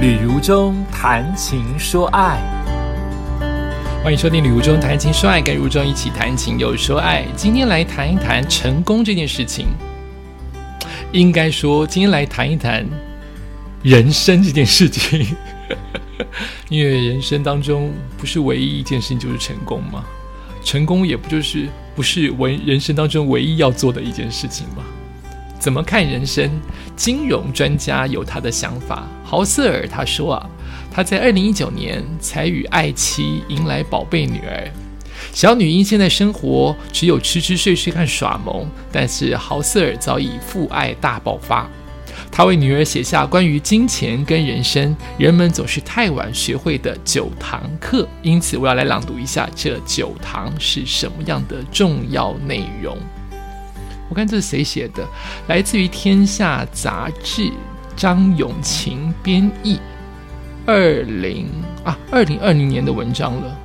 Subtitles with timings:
[0.00, 2.40] 旅如中谈情说爱，
[4.02, 7.26] 欢迎收听《旅如中谈情说爱》，跟如中一起谈情又说爱。
[7.36, 9.66] 今天来谈一谈成功这件事情。
[11.12, 12.82] 应该说，今天来谈一谈
[13.82, 15.36] 人生这件事情，
[16.70, 20.02] 因为人生当中不是唯一一件事情就是成功吗？
[20.64, 24.82] 成功也不就是不是唯人生当中唯一要做的一件事情吗？
[25.60, 26.50] 怎么看人生？
[26.96, 29.06] 金融专家有他的想法。
[29.22, 30.50] 豪瑟尔他说啊，
[30.90, 34.68] 他在二零一九年才与爱妻迎来宝贝女儿。
[35.34, 41.68] 小女婴现在生活只有吃吃睡睡和耍萌，但是豪瑟尔早已父爱大爆发。
[42.32, 48.08] 他为女儿写下关于金钱跟人生人们总是太晚学会的九堂课。
[48.22, 52.96] 因此，我要来朗读一下这九堂是什么样的重要内容。
[54.10, 55.06] 我看这是谁写的？
[55.46, 57.50] 来自于《天下》杂志，
[57.96, 59.78] 张永晴编译，
[60.66, 61.46] 二零
[61.84, 63.56] 啊，二零二零年的文章了。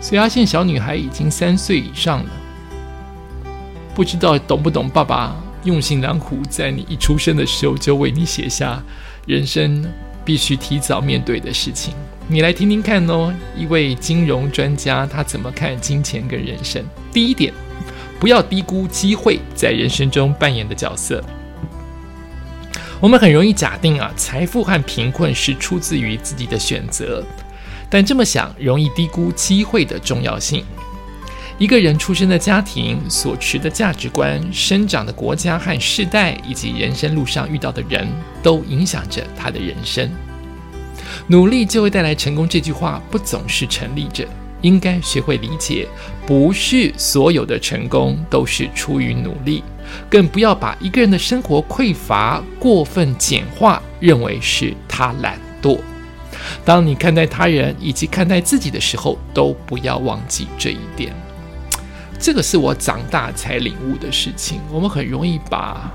[0.00, 2.30] 所以阿现小女孩已经三岁以上了，
[3.92, 8.80] 不知道懂不懂爸爸用心良苦，在你一出生的时候就为你写下
[9.26, 9.84] 人生
[10.24, 11.92] 必须提早面对的事情。
[12.28, 16.84] 你来听听看哦，一位金融专家他怎么看金钱跟人生？
[17.12, 17.52] 第一点。
[18.18, 21.22] 不要低估机会在人生中扮演的角色。
[23.00, 27.24] 我们很容易假定啊，财富和贫困是出自于自己的选择，
[27.88, 30.64] 但这么想容易低估机会的重要性。
[31.58, 38.08] 一个人出生的家庭、所持的价值观、生长的国家和世代，以及人生路上遇到的人
[38.42, 40.08] 都影响着他的人生。
[41.26, 44.26] 努力就会带来成功，这句话不总是成立着。
[44.62, 45.86] 应该学会理解，
[46.26, 49.62] 不是所有的成功都是出于努力，
[50.10, 55.78] 更不要把一个人的生活匮乏过分简化，认为是他懒惰。
[56.64, 61.12] 当你看待他人以及看待自己的时候，都不要忘记这一点。
[62.18, 64.60] 这个是我长大才领悟的事情。
[64.72, 65.92] 我们很容易把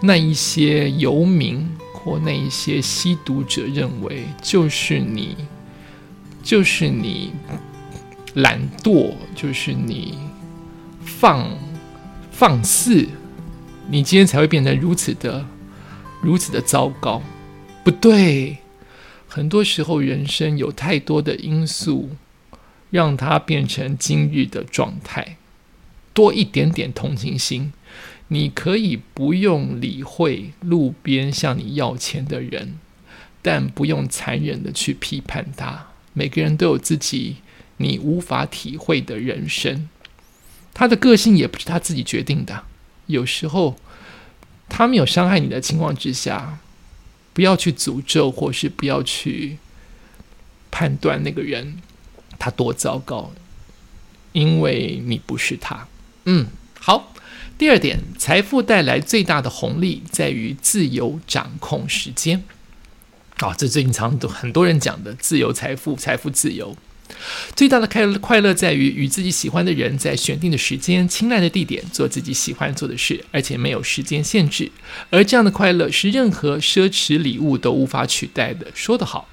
[0.00, 5.36] 那一些游民或那一些吸毒者认为就是你。
[6.42, 7.32] 就是你
[8.34, 10.18] 懒惰，就是你
[11.02, 11.48] 放
[12.30, 13.08] 放肆，
[13.90, 15.44] 你今天才会变得如此的
[16.20, 17.22] 如此的糟糕。
[17.84, 18.58] 不对，
[19.26, 22.10] 很多时候人生有太多的因素，
[22.90, 25.36] 让它变成今日的状态。
[26.14, 27.72] 多一点点同情心，
[28.28, 32.78] 你可以不用理会路边向你要钱的人，
[33.40, 35.87] 但不用残忍的去批判他。
[36.18, 37.36] 每个人都有自己
[37.76, 39.88] 你无法体会的人生，
[40.74, 42.64] 他的个性也不是他自己决定的。
[43.06, 43.78] 有时候
[44.68, 46.58] 他没有伤害你的情况之下，
[47.32, 49.58] 不要去诅咒，或是不要去
[50.72, 51.80] 判断那个人
[52.36, 53.30] 他多糟糕，
[54.32, 55.86] 因为你不是他。
[56.24, 56.48] 嗯，
[56.80, 57.14] 好。
[57.56, 62.42] 第二点，财富带来最大的红利在于自由掌控时间。
[63.38, 66.76] 啊，这最近常都很多人讲的自由财富、财富自由，
[67.54, 74.70] 最大的快乐快乐在于与自己喜欢的人在选定的时间、青睐的地点做自己喜欢做的事，而且没有时间限制。
[75.10, 78.66] 而这样的快乐是任何奢侈礼物都无法取代的。
[78.74, 79.28] 说得好，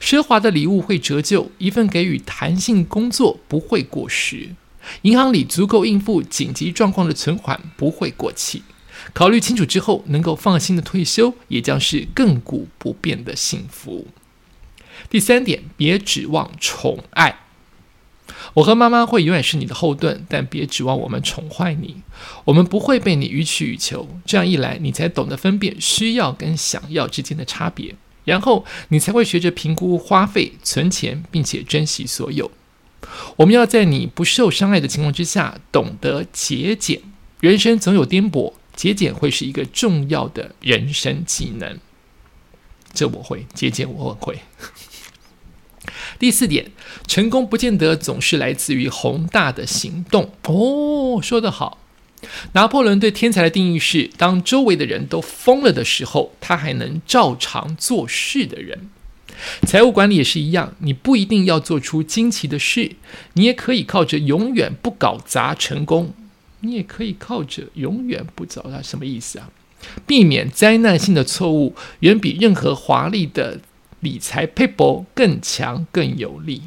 [0.00, 4.50] 奢华的礼物会折旧，一份给予弹性工作不会过时，
[5.02, 8.62] 银行里足够应付紧急状况的存款不会过期。
[9.12, 14.06] 考虑清楚之后，能够放心的退休，也将是亘古不变的幸福。
[15.10, 17.40] 第三点，别指望宠爱。
[18.54, 22.02] 我和妈妈会永远是你的后盾，但别指望我们宠坏你。
[22.44, 27.94] 我们不会被你予取予求，这样一来，你才懂得分辨需要跟想要之间的差别，
[28.24, 32.50] 然后你才会学着评估花费、存钱，并且珍惜所有。
[33.36, 37.02] 我们要在你不受伤害的情况之下，懂得节俭。
[37.40, 38.54] 人生总有颠簸。
[38.74, 41.78] 节俭会是一个重要的人生技能，
[42.92, 44.38] 这我会节俭，我很会。
[46.18, 46.70] 第四点，
[47.06, 50.32] 成功不见得总是来自于宏大的行动。
[50.44, 51.78] 哦，说得好。
[52.52, 58.88] 拿破仑对天才的定义是：当周围的人都疯了的时候，他还能照常做事的人。
[59.66, 62.96] 财务管理也是一样，你不一定要做出惊奇的事，
[63.34, 66.14] 你也可以靠着永远不搞砸成功。
[66.64, 69.50] 你也可以靠着永远不找他什么意思啊？
[70.06, 73.60] 避免灾难性的错误，远比任何华丽的
[74.00, 76.62] 理财 paper 更强更有力。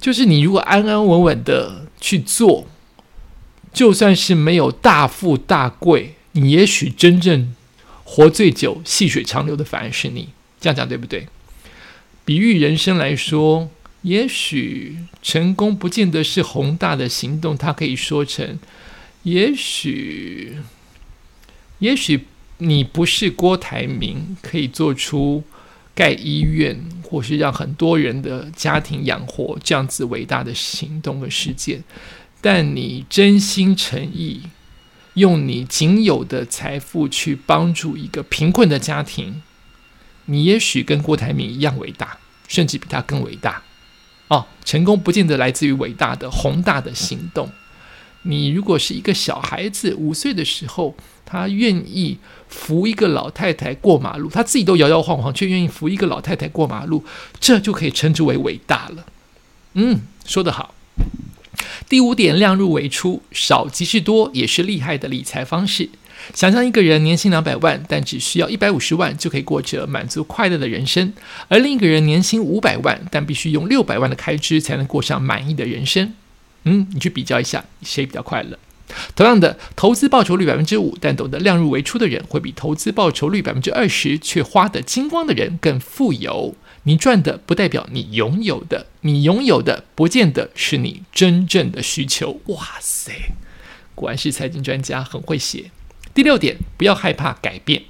[0.00, 2.66] 就是你如果安安稳稳的去做，
[3.72, 7.54] 就算是没有大富大贵，你也许真正
[8.04, 10.30] 活最久、细水长流的反而是你。
[10.58, 11.28] 这样讲对不对？
[12.24, 13.68] 比喻人生来说，
[14.02, 18.58] 也许成功不见得是宏大的行动，它可以说成，
[19.26, 20.56] 也许，
[21.80, 22.26] 也许
[22.58, 25.42] 你不是郭台铭，可以做出
[25.96, 31.82] 盖医院或是让很多人的家庭养活这样子伟大的行动和事件，
[32.40, 34.42] 但你真心诚意
[35.14, 39.42] 用你仅有的财富去帮助一个贫困的家庭。
[40.26, 43.64] 你也许跟郭台铭一样伟大，甚至比他更伟大。
[44.28, 47.50] 哦，成功不见得来自于伟大的宏大的行动。
[48.26, 50.94] 你如果是一个小孩子，五岁的时候，
[51.24, 52.18] 他愿意
[52.48, 57.04] 扶一个老太太过马路，他自己都摇摇晃晃，却愿意扶一个老太太过马路，
[57.38, 59.06] 这就可以称之为伟大了。
[59.74, 60.74] 嗯，说得好。
[61.88, 65.88] 第五点，量入为出，少即是多，也是厉害的理财方式。
[66.34, 71.12] 想象一个人年薪两百万，但只需要一百五十万就可以过着满足快乐的人生；
[71.48, 76.12] 而另一个人年薪五百万，但必须用六百万的开支才能过上满意的人生。
[76.66, 78.58] 嗯，你去比较一下，谁比较快乐？
[79.16, 86.54] 同样的，投资报酬率百分之五，但懂得量入为出的人，会比投资报酬率百分之二十却花得精光的人更富有。
[86.84, 92.40] 你赚的不代表你拥有的，你拥有的不见得是你真正的需求。
[92.46, 93.12] 哇塞，
[93.94, 95.72] 果然是财经专家，很会写。
[96.14, 97.82] 第六点，不要害怕改变。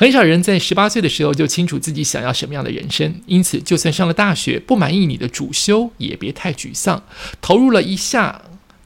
[0.00, 7.04] 很少人在十八岁的时候就清楚自己想要什么样的人生，因此，就算上了大学不满意你的主修，也别太沮丧。
[7.42, 8.40] 投入了一下，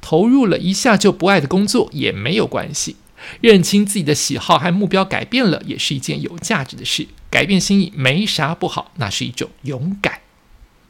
[0.00, 2.94] 投入了一下就不爱的工作也没有关系。
[3.40, 7.08] 认清自己的喜好和目标，改变了也是一件有价值的事。
[7.28, 10.20] 改变心意没啥不好，那是一种勇敢。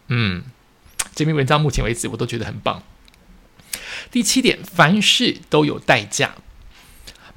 [0.08, 0.43] 嗯，
[1.14, 2.82] 这篇文章目前为止我都觉得很棒。
[4.11, 6.34] 第七点，凡事都有代价。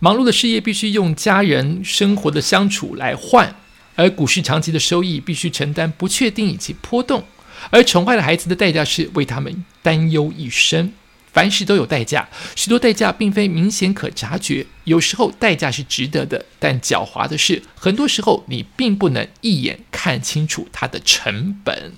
[0.04, 3.56] 忙碌的事业必须用家人生活的相处来换，
[3.96, 7.24] 而股市长期的收益必须承担不确定以及波动，
[7.70, 10.92] 而宠坏了孩子的代价是为他们担忧一生。
[11.32, 21.94] 凡事都有代价，许多代价并非明显可察觉，有时候代价是值得的，但狡猾的是，很多时候你并不能一眼看清楚它的成本。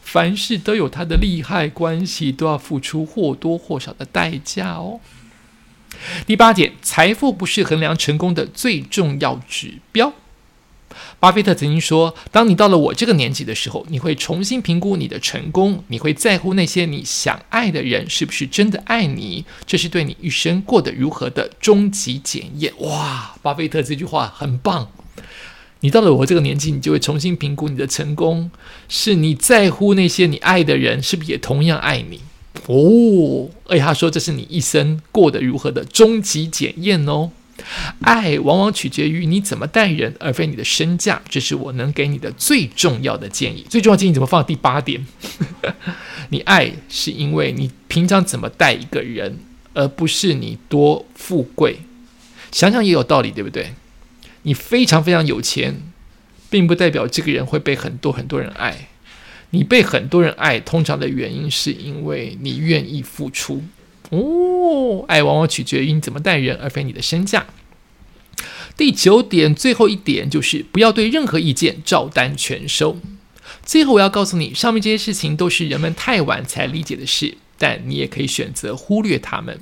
[0.00, 5.00] 凡事都有它的利害关系，都要付出或多或少的代价哦。
[6.26, 10.12] 第八点，财富不是衡量成功的最重要指标。
[11.18, 24.90] 巴菲特曾经说：“当你到了我这个年纪的时候，你会重新评估你的成功，你会在乎那些你想爱的人是不是真的爱你，这是对你一生过得如何的终极检验。”哇，巴菲特这句话很棒。
[25.80, 28.50] 你到了我这个年纪，你就会重新评估你的成功，
[28.88, 32.20] 是你在乎那些你爱的人是不是也同样爱你。
[32.66, 37.30] 哦，而且他说这是你一生过得如何的终极检验哦。
[38.02, 41.22] 爱往往取决于你怎么待人，而非你的身价。
[41.28, 43.64] 这是我能给你的最重要的建议。
[43.70, 45.06] 最重要建议怎么放第八点？
[46.30, 49.38] 你爱是因为你平常怎么待一个人，
[49.72, 51.78] 而不是你多富贵。
[52.52, 53.72] 想想也有道理，对不对？
[54.42, 55.82] 你非常非常有钱，
[56.50, 58.88] 并不代表这个人会被很多很多人爱。
[59.56, 63.62] 你被很多人爱，通常的原因是因为你愿意付出
[64.10, 65.02] 哦。
[65.08, 67.46] 爱往往取决于你怎么待人，而非你的身价。
[68.76, 72.98] 第九点，最后一点就是不要对任何意见照单全收。
[73.64, 79.58] 最后，我要告诉你，上面这些事情都是人们太晚才理解的事，但你也可以选择忽略他们。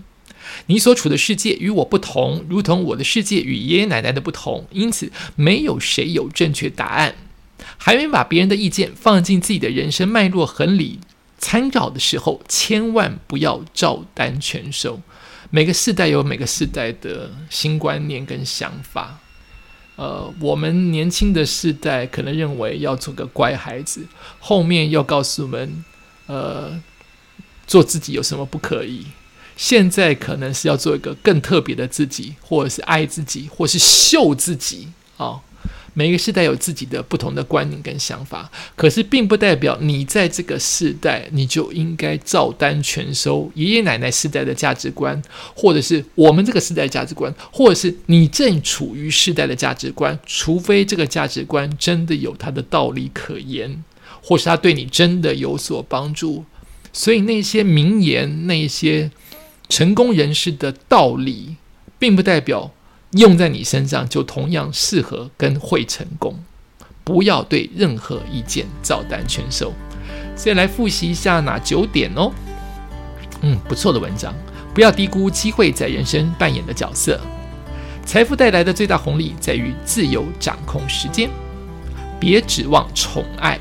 [0.66, 7.14] 你所处的世界与我不同，如同我的世界与爷爷奶奶的不同，因此没有谁有正确答案。
[7.76, 11.00] 还没把别人的意见放进自己的人生脉络衡里
[11.38, 15.00] 参照的时候，千万不要照单全收。
[15.50, 19.20] 每个世代有每个世代的新观念跟想法。
[19.96, 24.04] 呃，我们年轻的世代可能认为要做个乖孩子，
[24.40, 25.84] 后面要告诉我们，
[26.26, 26.82] 呃，
[27.66, 29.06] 做自己有什么不可以？
[29.56, 35.40] 现在可能是要做一个更特别的自己，或者是爱自己，或是秀自己啊。
[35.94, 45.22] 每一个时代有自己的不同的观念跟想法，可是并不代表你在这个世代你就应该照单全收爷爷奶奶世代的价值观，
[45.54, 53.84] 或者是我们这个时代价值观，或者是你正处于世代的价值观，除非这个价值观真的有它的道理可言，
[54.20, 56.44] 或是它对你真的有所帮助。
[56.92, 59.10] 所以那些名言、那些
[59.68, 61.56] 成功人士的道理，
[61.98, 62.72] 并不代表。
[63.14, 66.38] 用在你身上就同样适合跟会成功，
[67.02, 69.72] 不要对任何意见照单全收。
[70.34, 72.32] 再来复习一下哪九点哦？
[73.42, 74.34] 嗯，不错的文章。
[74.74, 77.20] 不要低估机会在人生扮演的角色。
[78.04, 81.30] 财富带来的最大红利在于自由掌控时间。
[82.18, 83.56] 别指望宠爱。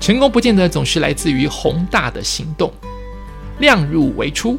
[0.00, 2.72] 成功不见得总是来自于宏大的行动，
[3.58, 4.58] 量入为出，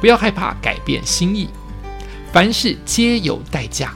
[0.00, 1.48] 不要害怕改变心意。
[2.32, 3.92] 凡事皆有代价，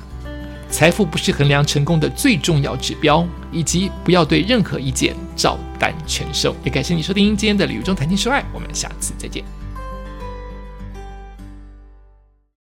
[0.69, 6.55] 财富不是衡量成功的最重要指标，以及不要对任何意见照单全收。
[6.65, 9.64] 也感谢你收听今天的《旅游中谈情说爱》，我们下次再见。